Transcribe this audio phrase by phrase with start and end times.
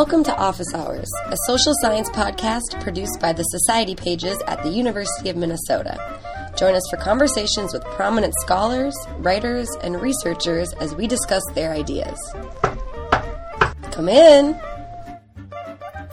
[0.00, 4.70] Welcome to Office Hours, a social science podcast produced by the Society Pages at the
[4.70, 5.98] University of Minnesota.
[6.56, 12.18] Join us for conversations with prominent scholars, writers, and researchers as we discuss their ideas.
[13.90, 14.58] Come in!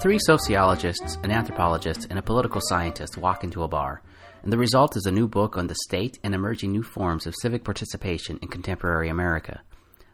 [0.01, 4.01] Three sociologists, an anthropologist, and a political scientist walk into a bar,
[4.43, 7.35] and the result is a new book on the state and emerging new forms of
[7.41, 9.61] civic participation in contemporary America.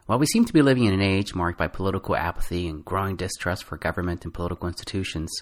[0.06, 3.16] While we seem to be living in an age marked by political apathy and growing
[3.16, 5.32] distrust for government and political institutions,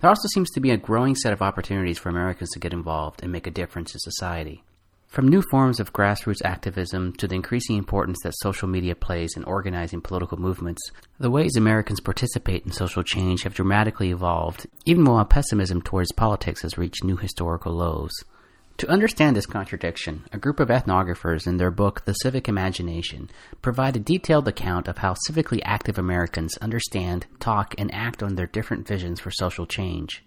[0.00, 3.22] there also seems to be a growing set of opportunities for Americans to get involved
[3.22, 4.64] and make a difference in society.
[5.06, 9.44] From new forms of grassroots activism to the increasing importance that social media plays in
[9.44, 10.82] organizing political movements,
[11.18, 16.60] the ways Americans participate in social change have dramatically evolved, even while pessimism towards politics
[16.60, 18.12] has reached new historical lows.
[18.82, 23.94] To understand this contradiction, a group of ethnographers in their book The Civic Imagination provide
[23.94, 28.88] a detailed account of how civically active Americans understand, talk, and act on their different
[28.88, 30.24] visions for social change.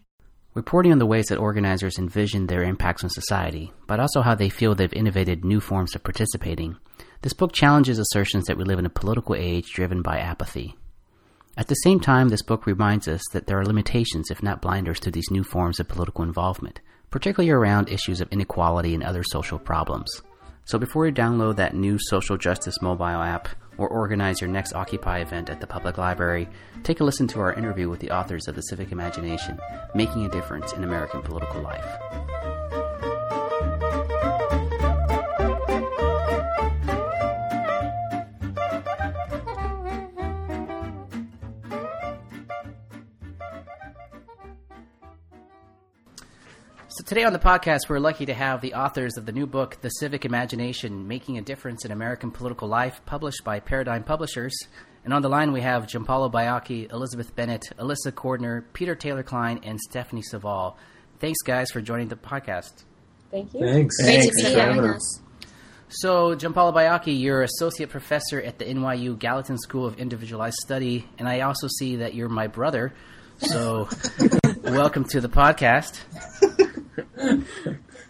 [0.54, 4.48] Reporting on the ways that organizers envision their impacts on society, but also how they
[4.48, 6.78] feel they've innovated new forms of participating,
[7.24, 10.78] this book challenges assertions that we live in a political age driven by apathy.
[11.58, 15.02] At the same time, this book reminds us that there are limitations, if not blinders,
[15.02, 16.80] to these new forms of political involvement
[17.16, 20.22] particularly around issues of inequality and other social problems.
[20.66, 25.20] So before you download that new social justice mobile app or organize your next Occupy
[25.20, 26.50] event at the public library,
[26.84, 29.58] take a listen to our interview with the authors of The Civic Imagination
[29.96, 32.55] Making a Difference in American Political Life.
[47.06, 49.90] Today on the podcast, we're lucky to have the authors of the new book, The
[49.90, 54.58] Civic Imagination: Making a Difference in American Political Life, published by Paradigm Publishers.
[55.04, 59.60] And on the line, we have Gianpaolo Baiocchi, Elizabeth Bennett, Alissa Cordner, Peter Taylor Klein,
[59.62, 60.78] and Stephanie Savell.
[61.20, 62.86] Thanks, guys, for joining the podcast.
[63.30, 63.60] Thank you.
[63.60, 63.96] Thanks.
[64.02, 65.22] Thanks, Thanks for having us.
[65.90, 71.30] So, Gianpaolo Baiocchi, you're associate professor at the NYU Gallatin School of Individualized Study, and
[71.30, 72.96] I also see that you're my brother.
[73.38, 73.90] So,
[74.64, 76.02] welcome to the podcast.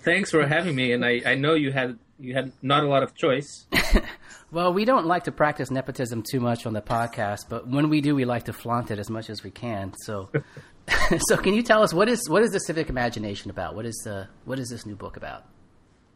[0.04, 3.04] Thanks for having me, and I, I know you had you had not a lot
[3.04, 3.68] of choice.
[4.52, 8.02] well, we don't like to practice nepotism too much on the podcast, but when we
[8.02, 9.94] do, we like to flaunt it as much as we can.
[10.04, 10.30] So,
[11.28, 13.76] so can you tell us what is what is the civic imagination about?
[13.76, 15.46] What is the what is this new book about?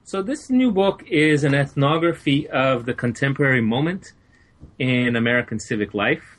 [0.03, 4.13] So this new book is an ethnography of the contemporary moment
[4.79, 6.38] in American civic life.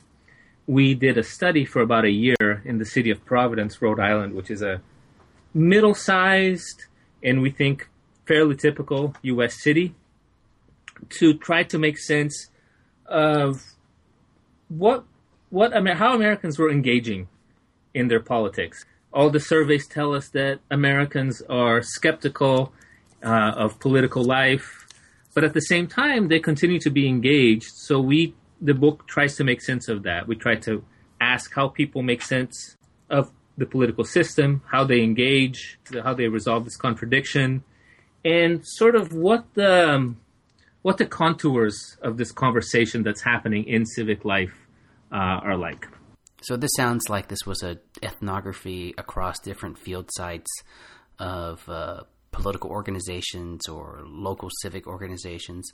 [0.67, 4.33] We did a study for about a year in the city of Providence, Rhode Island,
[4.33, 4.81] which is a
[5.53, 6.85] middle sized
[7.23, 7.89] and we think
[8.27, 9.93] fairly typical US city
[11.09, 12.49] to try to make sense
[13.05, 13.61] of
[14.69, 15.03] what
[15.49, 17.27] what how Americans were engaging
[17.93, 18.85] in their politics.
[19.13, 22.71] All the surveys tell us that Americans are skeptical
[23.23, 24.87] uh, of political life,
[25.33, 27.71] but at the same time they continue to be engaged.
[27.73, 30.27] So we the book tries to make sense of that.
[30.27, 30.83] We try to
[31.19, 32.77] ask how people make sense
[33.09, 37.63] of the political system, how they engage, how they resolve this contradiction,
[38.23, 40.17] and sort of what the um,
[40.81, 44.53] what the contours of this conversation that's happening in civic life
[45.11, 45.87] uh, are like.
[46.41, 50.49] So this sounds like this was a ethnography across different field sites
[51.19, 52.01] of uh,
[52.31, 55.71] political organizations or local civic organizations.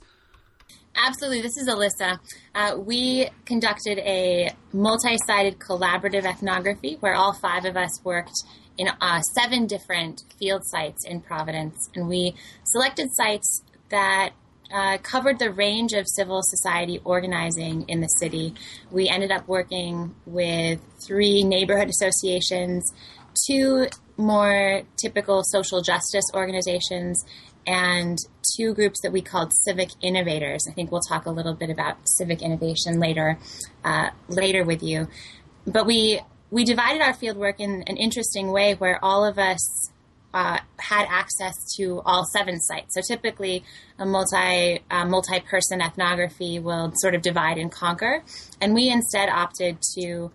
[0.96, 1.42] Absolutely.
[1.42, 2.18] This is Alissa.
[2.54, 8.42] Uh, we conducted a multi sited collaborative ethnography where all five of us worked
[8.76, 11.88] in uh, seven different field sites in Providence.
[11.94, 12.34] And we
[12.64, 14.30] selected sites that
[14.72, 18.54] uh, covered the range of civil society organizing in the city.
[18.90, 22.92] We ended up working with three neighborhood associations,
[23.46, 23.86] two
[24.16, 27.24] more typical social justice organizations,
[27.68, 28.18] and
[28.56, 30.66] two groups that we called civic innovators.
[30.68, 33.38] I think we'll talk a little bit about civic innovation later,
[33.84, 35.06] uh, later with you.
[35.66, 36.20] But we
[36.50, 39.90] we divided our fieldwork in an interesting way, where all of us
[40.32, 42.94] uh, had access to all seven sites.
[42.94, 43.64] So typically,
[43.98, 48.22] a multi uh, multi person ethnography will sort of divide and conquer,
[48.62, 50.30] and we instead opted to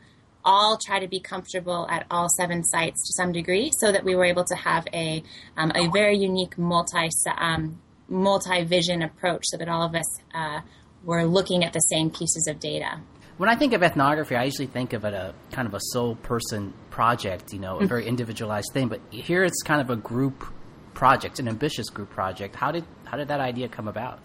[0.45, 4.15] all try to be comfortable at all seven sites to some degree, so that we
[4.15, 5.23] were able to have a
[5.57, 7.79] um, a very unique multi um,
[8.09, 10.61] multi vision approach, so that all of us uh,
[11.03, 12.99] were looking at the same pieces of data.
[13.37, 16.15] When I think of ethnography, I usually think of it a kind of a sole
[16.15, 18.89] person project, you know, a very individualized thing.
[18.89, 20.45] But here it's kind of a group
[20.93, 22.55] project, an ambitious group project.
[22.55, 24.19] How did how did that idea come about?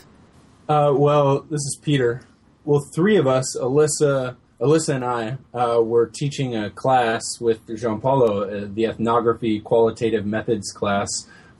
[0.69, 2.21] Uh, well, this is Peter.
[2.65, 8.65] Well, three of us, Alissa, Alissa and I uh, were teaching a class with Gianpaolo,
[8.65, 11.09] uh, the ethnography qualitative methods class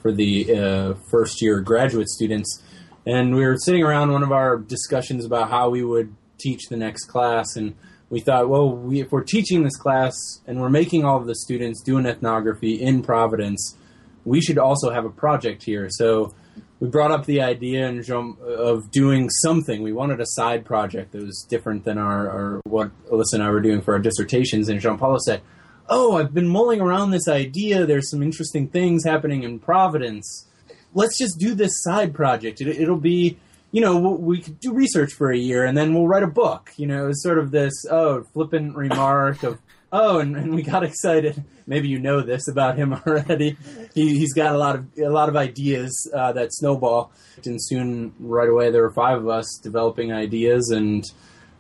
[0.01, 2.61] for the uh, first year graduate students.
[3.07, 6.77] And we were sitting around one of our discussions about how we would teach the
[6.77, 7.55] next class.
[7.55, 7.77] And
[8.11, 10.15] we thought, well, we, if we're teaching this class
[10.47, 13.77] and we're making all of the students do an ethnography in Providence,
[14.25, 15.87] we should also have a project here.
[15.89, 16.35] So
[16.81, 19.83] we brought up the idea and of doing something.
[19.83, 23.51] We wanted a side project that was different than our, our what Alissa and I
[23.51, 24.69] were doing for our dissertations.
[24.69, 25.43] And Gianpaolo said,
[25.89, 27.85] "Oh, I've been mulling around this idea.
[27.85, 30.47] There's some interesting things happening in Providence.
[30.95, 32.61] Let's just do this side project.
[32.61, 33.39] It, it'll be."
[33.71, 36.71] You know, we could do research for a year and then we'll write a book.
[36.79, 39.59] You know, it was sort of this, oh, flippant remark of,
[39.91, 41.45] Oh, and, and we got excited.
[41.67, 43.57] Maybe you know this about him already.
[43.95, 47.11] He, has got a lot of a lot of ideas uh, that snowball,
[47.45, 51.05] and soon right away there were five of us developing ideas, and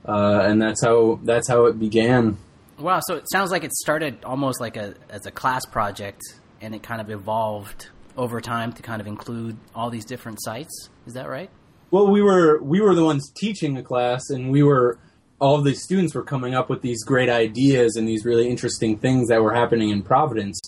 [0.06, 2.36] uh, and that's how that's how it began.
[2.78, 3.00] Wow!
[3.06, 6.20] So it sounds like it started almost like a as a class project,
[6.60, 10.90] and it kind of evolved over time to kind of include all these different sites.
[11.06, 11.48] Is that right?
[11.90, 14.98] Well, we were we were the ones teaching the class, and we were
[15.40, 19.28] all these students were coming up with these great ideas and these really interesting things
[19.28, 20.60] that were happening in Providence.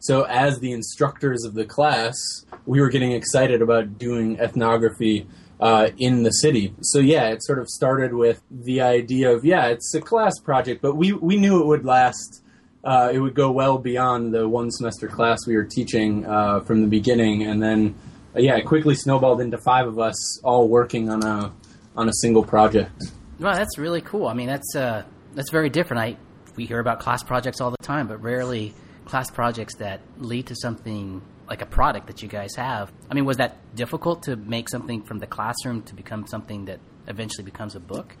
[0.00, 2.14] So, as the instructors of the class,
[2.66, 5.26] we were getting excited about doing ethnography
[5.58, 6.72] uh, in the city.
[6.82, 10.82] So, yeah, it sort of started with the idea of, yeah, it's a class project,
[10.82, 12.42] but we, we knew it would last.
[12.84, 16.80] Uh, it would go well beyond the one semester class we were teaching uh, from
[16.80, 17.92] the beginning, and then,
[18.36, 21.52] uh, yeah, it quickly snowballed into five of us all working on a
[21.96, 23.10] on a single project.
[23.38, 24.26] Well, that's really cool.
[24.26, 25.04] I mean, that's uh,
[25.34, 26.02] that's very different.
[26.02, 26.16] I
[26.56, 28.74] we hear about class projects all the time, but rarely
[29.04, 32.92] class projects that lead to something like a product that you guys have.
[33.10, 36.80] I mean, was that difficult to make something from the classroom to become something that
[37.06, 38.14] eventually becomes a book?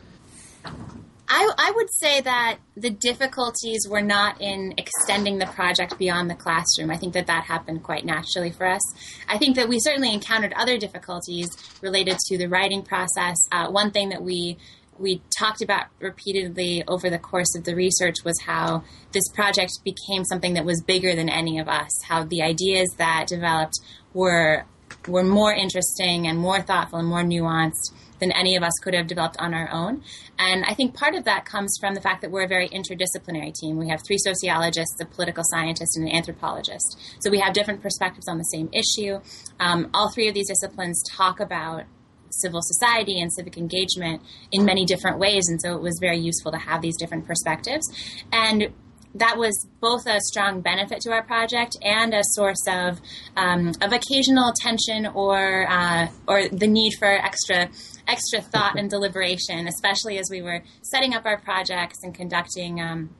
[1.30, 6.34] I, I, would say that the difficulties were not in extending the project beyond the
[6.34, 6.90] classroom.
[6.90, 8.80] I think that that happened quite naturally for us.
[9.28, 11.48] I think that we certainly encountered other difficulties
[11.82, 13.36] related to the writing process.
[13.52, 14.56] Uh, one thing that we
[14.98, 20.24] we talked about repeatedly over the course of the research was how this project became
[20.24, 21.90] something that was bigger than any of us.
[22.04, 23.78] How the ideas that developed
[24.12, 24.64] were
[25.06, 29.06] were more interesting and more thoughtful and more nuanced than any of us could have
[29.06, 30.02] developed on our own.
[30.38, 33.54] And I think part of that comes from the fact that we're a very interdisciplinary
[33.54, 33.76] team.
[33.78, 36.98] We have three sociologists, a political scientist, and an anthropologist.
[37.20, 39.20] So we have different perspectives on the same issue.
[39.60, 41.84] Um, all three of these disciplines talk about
[42.30, 44.22] civil society and civic engagement
[44.52, 45.48] in many different ways.
[45.48, 47.86] And so it was very useful to have these different perspectives.
[48.32, 48.72] And
[49.14, 53.00] that was both a strong benefit to our project and a source of
[53.36, 57.68] um, of occasional tension or uh, or the need for extra
[58.06, 63.10] extra thought and deliberation, especially as we were setting up our projects and conducting um,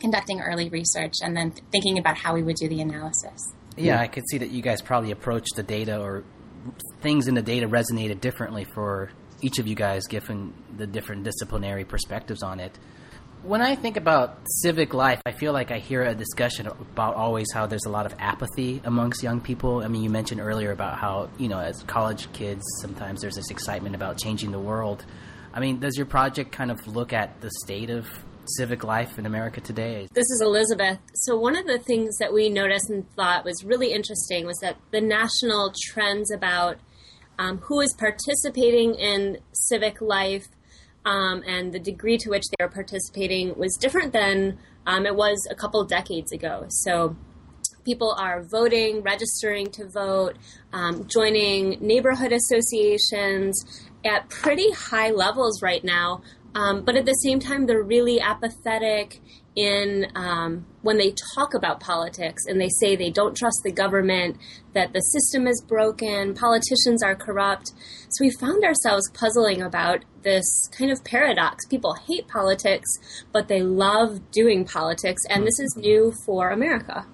[0.00, 3.52] conducting early research and then thinking about how we would do the analysis.
[3.76, 6.24] Yeah, I could see that you guys probably approached the data or
[7.00, 9.10] things in the data resonated differently for
[9.40, 12.76] each of you guys, given the different disciplinary perspectives on it.
[13.42, 17.46] When I think about civic life, I feel like I hear a discussion about always
[17.52, 19.84] how there's a lot of apathy amongst young people.
[19.84, 23.50] I mean, you mentioned earlier about how, you know, as college kids, sometimes there's this
[23.50, 25.04] excitement about changing the world.
[25.54, 28.08] I mean, does your project kind of look at the state of
[28.56, 30.08] civic life in America today.
[30.12, 30.98] This is Elizabeth.
[31.14, 34.76] So, one of the things that we noticed and thought was really interesting was that
[34.90, 36.78] the national trends about
[37.38, 40.46] um, who is participating in civic life
[41.04, 45.46] um, and the degree to which they are participating was different than um, it was
[45.50, 46.66] a couple decades ago.
[46.68, 47.16] So,
[47.84, 50.36] people are voting, registering to vote,
[50.74, 56.22] um, joining neighborhood associations at pretty high levels right now.
[56.54, 59.20] Um, but at the same time, they're really apathetic
[59.58, 64.36] in um, when they talk about politics and they say they don't trust the government,
[64.72, 67.72] that the system is broken, politicians are corrupt.
[68.10, 71.66] So we found ourselves puzzling about this kind of paradox.
[71.66, 72.88] People hate politics,
[73.32, 77.04] but they love doing politics, and this is new for America.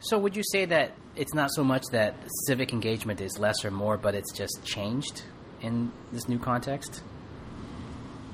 [0.00, 2.14] So would you say that it's not so much that
[2.46, 5.22] civic engagement is less or more, but it's just changed
[5.60, 7.02] in this new context?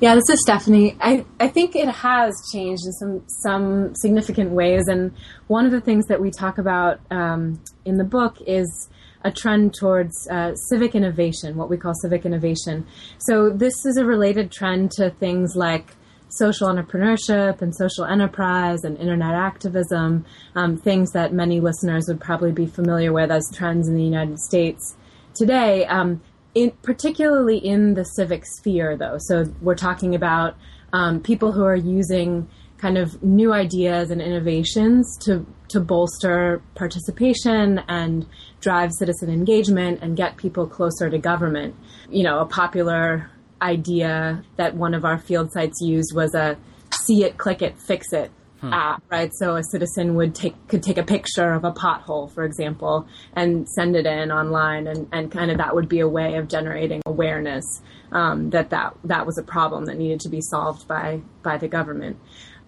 [0.00, 0.96] Yeah, this is Stephanie.
[1.00, 5.12] I, I think it has changed in some some significant ways, and
[5.46, 8.88] one of the things that we talk about um, in the book is
[9.22, 12.86] a trend towards uh, civic innovation, what we call civic innovation.
[13.18, 15.94] So this is a related trend to things like
[16.28, 22.52] social entrepreneurship and social enterprise and internet activism, um, things that many listeners would probably
[22.52, 24.96] be familiar with as trends in the United States
[25.34, 25.86] today.
[25.86, 26.20] Um,
[26.54, 29.16] in, particularly in the civic sphere, though.
[29.18, 30.56] So we're talking about
[30.92, 37.80] um, people who are using kind of new ideas and innovations to to bolster participation
[37.88, 38.26] and
[38.60, 41.74] drive citizen engagement and get people closer to government.
[42.10, 43.30] You know, a popular
[43.62, 46.58] idea that one of our field sites used was a
[47.04, 48.30] see it, click it, fix it
[48.72, 49.30] app, right?
[49.34, 53.68] So a citizen would take could take a picture of a pothole, for example, and
[53.68, 57.02] send it in online, and, and kind of that would be a way of generating
[57.06, 57.64] awareness
[58.12, 61.68] um, that, that that was a problem that needed to be solved by by the
[61.68, 62.16] government.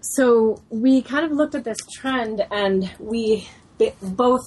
[0.01, 3.47] So we kind of looked at this trend, and we
[4.01, 4.43] both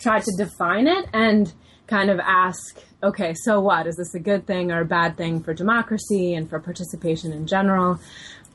[0.00, 1.52] tried to define it and
[1.86, 3.86] kind of ask, okay, so what?
[3.86, 7.46] Is this a good thing or a bad thing for democracy and for participation in
[7.46, 8.00] general?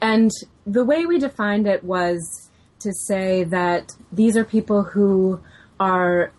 [0.01, 0.31] And
[0.65, 2.49] the way we defined it was
[2.79, 5.41] to say that these are people who
[5.79, 6.31] are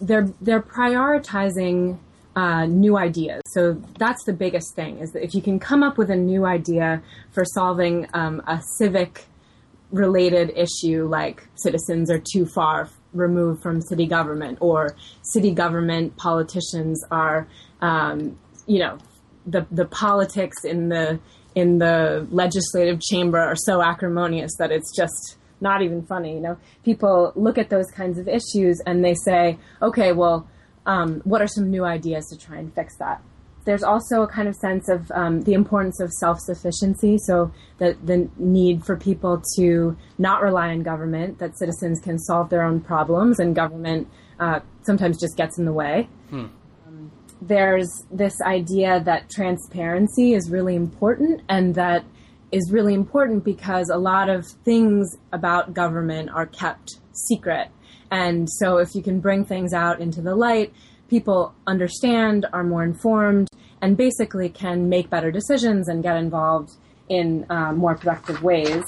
[0.00, 1.98] they're they're prioritizing
[2.34, 3.42] uh, new ideas.
[3.48, 6.46] So that's the biggest thing is that if you can come up with a new
[6.46, 7.02] idea
[7.32, 9.26] for solving um, a civic
[9.90, 17.04] related issue like citizens are too far removed from city government or city government politicians
[17.10, 17.46] are
[17.82, 18.96] um, you know
[19.46, 21.20] the the politics in the
[21.54, 26.34] in the legislative chamber are so acrimonious that it's just not even funny.
[26.34, 30.48] You know, people look at those kinds of issues and they say, okay, well,
[30.86, 33.22] um, what are some new ideas to try and fix that?
[33.64, 38.04] There's also a kind of sense of um, the importance of self sufficiency, so that
[38.04, 42.80] the need for people to not rely on government, that citizens can solve their own
[42.80, 44.08] problems, and government
[44.40, 46.08] uh, sometimes just gets in the way
[47.46, 52.04] there's this idea that transparency is really important and that
[52.52, 57.68] is really important because a lot of things about government are kept secret.
[58.10, 60.72] And so if you can bring things out into the light,
[61.08, 63.48] people understand, are more informed,
[63.80, 66.72] and basically can make better decisions and get involved
[67.08, 68.84] in uh, more productive ways.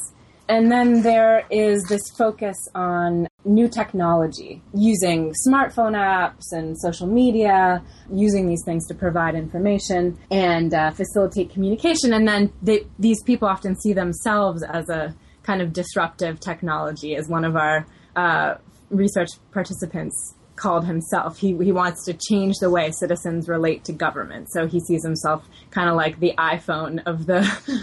[0.49, 7.83] And then there is this focus on new technology, using smartphone apps and social media,
[8.11, 12.13] using these things to provide information and uh, facilitate communication.
[12.13, 17.29] And then they, these people often see themselves as a kind of disruptive technology, as
[17.29, 17.87] one of our
[18.17, 18.55] uh,
[18.91, 21.39] research participants called himself.
[21.39, 24.49] He, he wants to change the way citizens relate to government.
[24.53, 27.41] So he sees himself kind of like the iPhone of the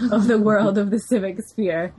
[0.12, 1.92] of the world of the civic sphere.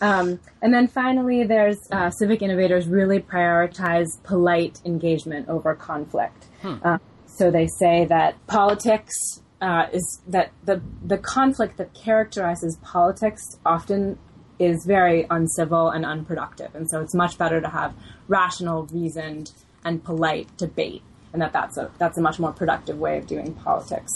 [0.00, 6.46] Um, and then finally, there's uh, civic innovators really prioritize polite engagement over conflict.
[6.62, 13.42] Uh, so they say that politics uh, is that the the conflict that characterizes politics
[13.64, 14.18] often
[14.58, 17.94] is very uncivil and unproductive, and so it's much better to have
[18.26, 19.52] rational, reasoned
[19.84, 23.54] and polite debate, and that that's a that's a much more productive way of doing
[23.54, 24.12] politics.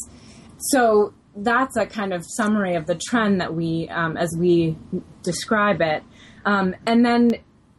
[0.59, 4.77] So that's a kind of summary of the trend that we, um, as we
[5.23, 6.03] describe it,
[6.45, 7.31] um, and then.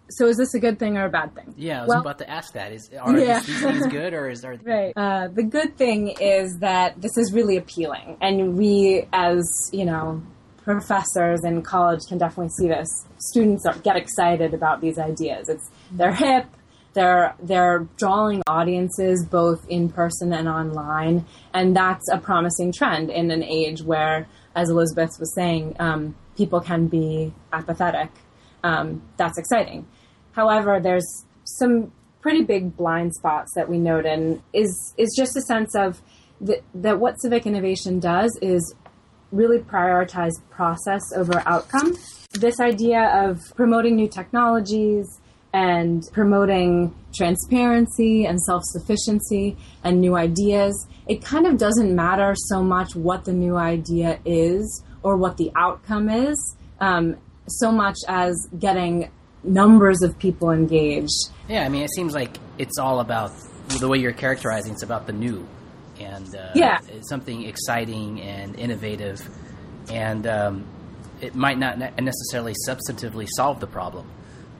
[0.09, 1.55] So is this a good thing or a bad thing?
[1.57, 2.71] Yeah, I was Well- about to ask that.
[2.71, 3.39] Is are Yeah.
[3.39, 4.59] these things good or is there?
[4.63, 4.93] Right.
[4.95, 10.21] Uh, the good thing is that this is really appealing, and we, as you know,
[10.63, 12.87] professors in college, can definitely see this.
[13.17, 15.49] Students are, get excited about these ideas.
[15.49, 16.45] It's they're hip.
[16.93, 23.31] They're they're drawing audiences both in person and online, and that's a promising trend in
[23.31, 28.11] an age where, as Elizabeth was saying, um, people can be apathetic.
[28.63, 29.87] Um, that's exciting.
[30.33, 35.41] However, there's some pretty big blind spots that we note, and is is just a
[35.41, 36.01] sense of
[36.41, 38.75] that, that what civic innovation does is
[39.31, 41.95] really prioritize process over outcome.
[42.33, 45.19] This idea of promoting new technologies
[45.53, 52.63] and promoting transparency and self sufficiency and new ideas, it kind of doesn't matter so
[52.63, 57.15] much what the new idea is or what the outcome is, um,
[57.47, 59.11] so much as getting
[59.43, 61.29] numbers of people engaged.
[61.47, 63.31] Yeah, I mean, it seems like it's all about
[63.79, 64.73] the way you're characterizing.
[64.73, 65.47] It's about the new,
[65.99, 66.79] and uh, Yeah.
[67.01, 69.21] something exciting and innovative,
[69.91, 70.65] and um,
[71.21, 74.07] it might not necessarily substantively solve the problem.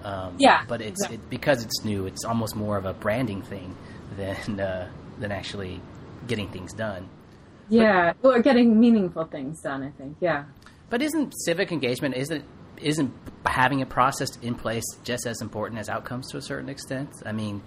[0.03, 1.17] Um, Yeah, but it's exactly.
[1.17, 2.05] it, because it's new.
[2.05, 3.75] It's almost more of a branding thing
[4.17, 5.81] than uh, than actually
[6.27, 7.09] getting things done.
[7.69, 10.17] Yeah, or getting meaningful things done, I think.
[10.19, 10.45] Yeah.
[10.89, 12.43] But isn't civic engagement isn't
[12.77, 13.13] isn't
[13.45, 17.09] having a process in place just as important as outcomes to a certain extent?
[17.25, 17.61] I mean,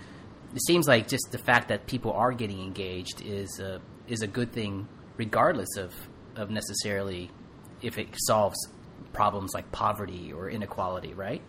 [0.54, 4.26] it seems like just the fact that people are getting engaged is a, is a
[4.26, 5.94] good thing, regardless of
[6.36, 7.30] of necessarily
[7.80, 8.56] if it solves
[9.14, 11.40] problems like poverty or inequality, right?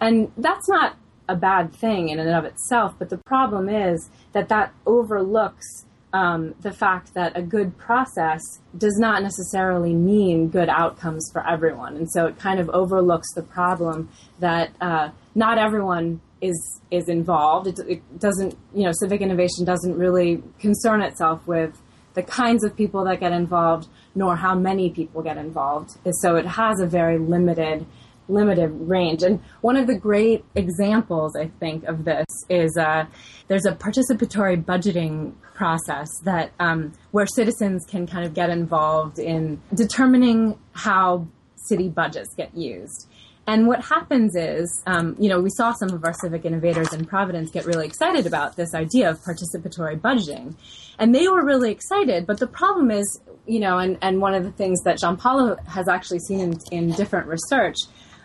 [0.00, 0.96] And that's not
[1.28, 6.54] a bad thing in and of itself, but the problem is that that overlooks um,
[6.60, 8.40] the fact that a good process
[8.76, 11.96] does not necessarily mean good outcomes for everyone.
[11.96, 17.66] And so it kind of overlooks the problem that uh, not everyone is is involved.
[17.66, 21.78] It, it, doesn't, you know, civic innovation doesn't really concern itself with
[22.14, 25.90] the kinds of people that get involved, nor how many people get involved.
[26.22, 27.86] So it has a very limited
[28.28, 29.22] limited range.
[29.22, 33.06] And one of the great examples, I think, of this is uh,
[33.48, 39.60] there's a participatory budgeting process that um, where citizens can kind of get involved in
[39.74, 43.08] determining how city budgets get used.
[43.48, 47.06] And what happens is, um, you know, we saw some of our civic innovators in
[47.06, 50.54] Providence get really excited about this idea of participatory budgeting.
[50.98, 54.44] And they were really excited, but the problem is, you know, and, and one of
[54.44, 57.76] the things that Gianpaolo has actually seen in, in different research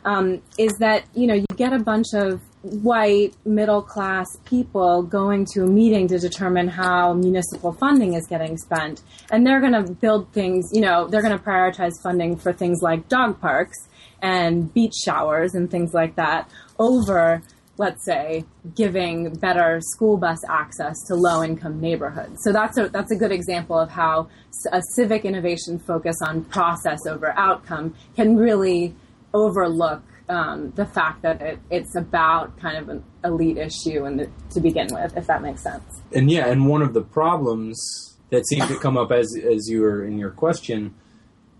[0.06, 5.46] um, is that you know you get a bunch of white middle class people going
[5.54, 9.92] to a meeting to determine how municipal funding is getting spent, and they're going to
[9.94, 10.70] build things.
[10.72, 13.78] You know, they're going to prioritize funding for things like dog parks
[14.22, 17.44] and beach showers and things like that over
[17.78, 18.46] let's say,
[18.76, 22.44] giving better school bus access to low income neighborhoods.
[22.44, 24.30] So that's a, that's a good example of how
[24.72, 28.96] a civic innovation focus on process over outcome can really
[29.34, 34.62] overlook um, the fact that it, it's about kind of an elite issue and to
[34.62, 36.02] begin with, if that makes sense.
[36.14, 39.82] And yeah, and one of the problems that seemed to come up as as you
[39.82, 40.96] were in your question,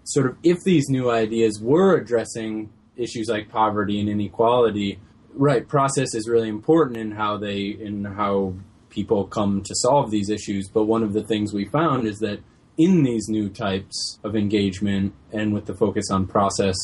[0.04, 5.00] sort of if these new ideas were addressing issues like poverty and inequality,
[5.34, 5.68] right?
[5.68, 8.54] Process is really important in how they in how
[8.90, 10.70] people come to solve these issues.
[10.70, 12.40] But one of the things we found is that
[12.78, 16.76] in these new types of engagement and with the focus on process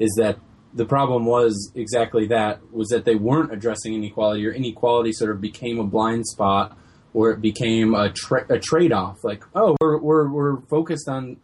[0.00, 0.38] is that
[0.74, 5.40] the problem was exactly that was that they weren't addressing inequality or inequality sort of
[5.40, 6.76] became a blind spot
[7.12, 9.18] or it became a, tra- a trade-off.
[9.22, 11.36] Like oh we're, we're, we're focused on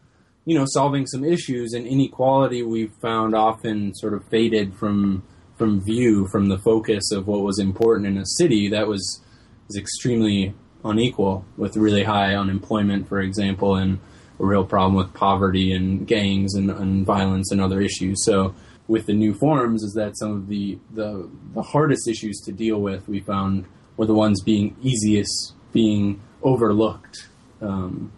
[0.46, 5.22] you know solving some issues and inequality we found often sort of faded from
[5.58, 9.20] from view from the focus of what was important in a city that was
[9.66, 10.54] was extremely
[10.84, 13.98] unequal with really high unemployment for example and
[14.38, 18.24] a real problem with poverty and gangs and, and violence and other issues.
[18.24, 18.54] So
[18.88, 22.80] with the new forms is that some of the, the, the hardest issues to deal
[22.80, 27.28] with we found were the ones being easiest being overlooked
[27.60, 28.12] um,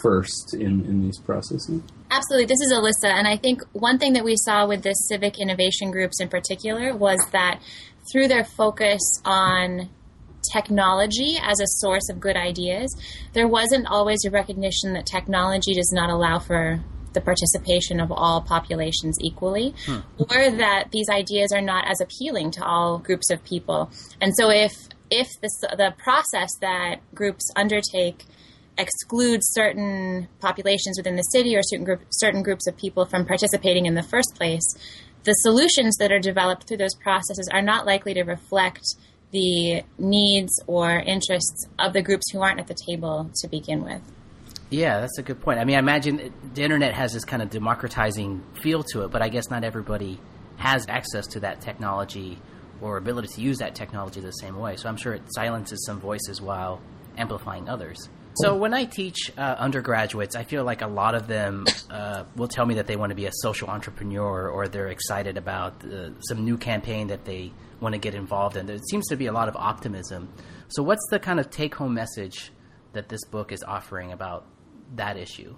[0.00, 1.82] first in, in these processes.
[2.10, 2.46] Absolutely.
[2.46, 3.10] This is Alissa.
[3.10, 6.94] And I think one thing that we saw with the civic innovation groups in particular
[6.94, 7.60] was that
[8.12, 9.88] through their focus on
[10.52, 12.94] technology as a source of good ideas,
[13.32, 16.80] there wasn't always a recognition that technology does not allow for
[17.12, 20.00] the participation of all populations equally, hmm.
[20.18, 23.90] or that these ideas are not as appealing to all groups of people.
[24.20, 24.72] And so, if
[25.10, 28.24] if this, the process that groups undertake
[28.78, 33.86] excludes certain populations within the city or certain group, certain groups of people from participating
[33.86, 34.66] in the first place,
[35.24, 38.84] the solutions that are developed through those processes are not likely to reflect
[39.30, 44.02] the needs or interests of the groups who aren't at the table to begin with.
[44.70, 45.60] Yeah, that's a good point.
[45.60, 49.22] I mean, I imagine the internet has this kind of democratizing feel to it, but
[49.22, 50.20] I guess not everybody
[50.56, 52.38] has access to that technology
[52.80, 54.76] or ability to use that technology the same way.
[54.76, 56.80] So I'm sure it silences some voices while
[57.16, 58.08] amplifying others.
[58.36, 62.48] So when I teach uh, undergraduates, I feel like a lot of them uh, will
[62.48, 66.10] tell me that they want to be a social entrepreneur or they're excited about uh,
[66.20, 68.66] some new campaign that they want to get involved in.
[68.66, 70.28] There seems to be a lot of optimism.
[70.68, 72.52] So what's the kind of take-home message
[72.92, 74.46] that this book is offering about
[74.96, 75.56] that issue?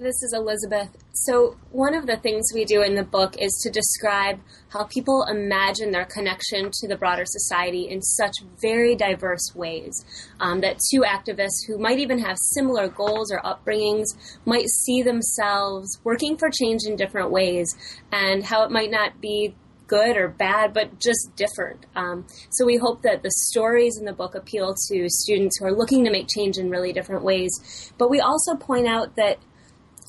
[0.00, 0.88] This is Elizabeth.
[1.12, 5.24] So, one of the things we do in the book is to describe how people
[5.30, 10.04] imagine their connection to the broader society in such very diverse ways.
[10.40, 14.06] Um, that two activists who might even have similar goals or upbringings
[14.44, 17.72] might see themselves working for change in different ways,
[18.10, 19.54] and how it might not be
[19.86, 21.86] good or bad, but just different.
[21.94, 25.72] Um, so we hope that the stories in the book appeal to students who are
[25.72, 27.92] looking to make change in really different ways.
[27.96, 29.38] But we also point out that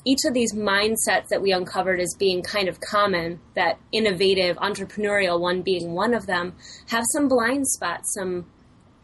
[0.06, 5.40] each of these mindsets that we uncovered as being kind of common, that innovative, entrepreneurial
[5.40, 6.56] one being one of them,
[6.88, 8.46] have some blind spots, some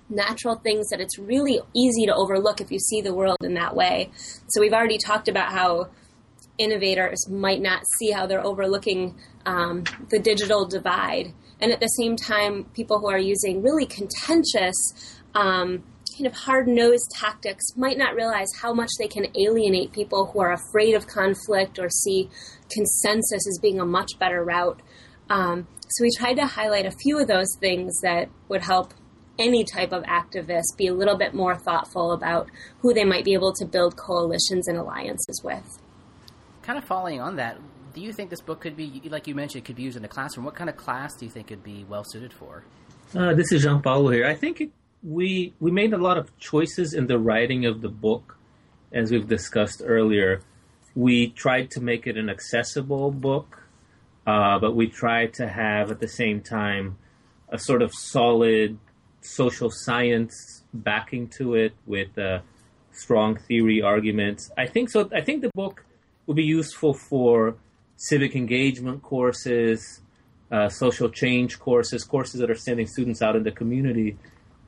[0.09, 3.75] natural things that it's really easy to overlook if you see the world in that
[3.75, 4.11] way.
[4.49, 5.89] So we've already talked about how
[6.57, 11.33] innovators might not see how they're overlooking um, the digital divide.
[11.59, 14.75] And at the same time, people who are using really contentious,
[15.33, 15.83] um,
[16.15, 20.41] kind of hard nosed tactics might not realize how much they can alienate people who
[20.41, 22.29] are afraid of conflict or see
[22.69, 24.81] consensus as being a much better route.
[25.29, 28.93] Um, so we tried to highlight a few of those things that would help
[29.39, 33.33] any type of activist be a little bit more thoughtful about who they might be
[33.33, 35.79] able to build coalitions and alliances with.
[36.61, 37.57] Kind of following on that,
[37.93, 40.07] do you think this book could be, like you mentioned, could be used in a
[40.07, 40.45] classroom?
[40.45, 42.63] What kind of class do you think it'd be well suited for?
[43.15, 44.25] Uh, this is Gianpaolo here.
[44.25, 44.71] I think it,
[45.03, 48.37] we we made a lot of choices in the writing of the book,
[48.91, 50.41] as we've discussed earlier.
[50.95, 53.63] We tried to make it an accessible book,
[54.27, 56.97] uh, but we tried to have at the same time
[57.49, 58.77] a sort of solid
[59.21, 62.39] social science backing to it with uh,
[62.91, 64.51] strong theory arguments.
[64.57, 65.09] I think so.
[65.13, 65.85] I think the book
[66.25, 67.55] will be useful for
[67.95, 70.01] civic engagement courses,
[70.51, 74.17] uh, social change courses, courses that are sending students out in the community.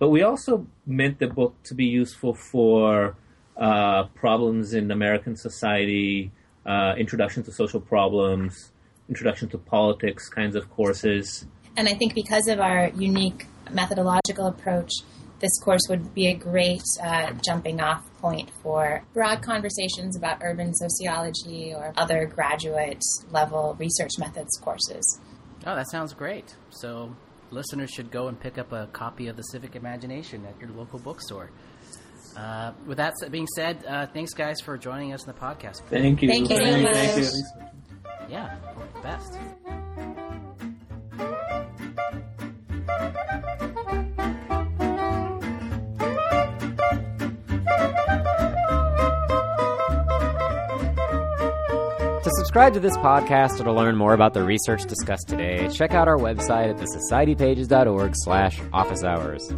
[0.03, 3.15] But we also meant the book to be useful for
[3.55, 6.29] uh, problems in American society,
[6.65, 8.73] uh, introduction to social problems,
[9.07, 11.45] introduction to politics kinds of courses.
[11.77, 14.91] And I think because of our unique methodological approach,
[15.39, 20.73] this course would be a great uh, jumping off point for broad conversations about urban
[20.75, 25.21] sociology or other graduate level research methods courses.
[25.65, 26.57] Oh, that sounds great.
[26.71, 27.15] So,
[27.53, 30.99] listeners should go and pick up a copy of The Civic Imagination at your local
[30.99, 31.51] bookstore.
[32.35, 35.81] Uh, with that being said, uh, thanks guys for joining us in the podcast.
[35.89, 36.29] Thank you.
[36.29, 36.93] Thank you so much.
[36.95, 37.43] Thank you.
[38.29, 38.57] Yeah,
[39.03, 39.37] best.
[52.53, 56.17] Subscribe to this podcast to learn more about the research discussed today, check out our
[56.17, 59.51] website at thesocietypages.org slash office hours.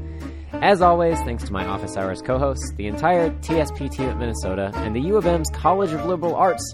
[0.53, 4.95] As always, thanks to my Office Hours co-hosts, the entire TSP team at Minnesota, and
[4.95, 6.73] the U of M's College of Liberal Arts